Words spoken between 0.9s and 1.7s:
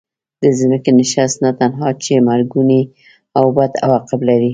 نشست نه